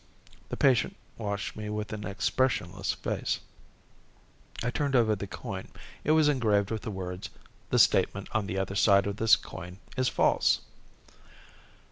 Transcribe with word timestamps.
The 0.49 0.57
patient 0.57 0.95
watched 1.15 1.55
me 1.55 1.69
with 1.69 1.93
an 1.93 2.07
expressionless 2.07 2.91
face; 2.93 3.39
I 4.63 4.71
turned 4.71 4.95
over 4.95 5.15
the 5.15 5.27
coin. 5.27 5.67
It 6.03 6.09
was 6.13 6.27
engraved 6.27 6.71
with 6.71 6.81
the 6.81 6.89
words: 6.89 7.29
THE 7.69 7.77
STATEMENT 7.77 8.27
ON 8.31 8.47
THE 8.47 8.57
OTHER 8.57 8.73
SIDE 8.73 9.05
OF 9.05 9.17
THIS 9.17 9.35
COIN 9.35 9.77
IS 9.95 10.09
FALSE. 10.09 10.61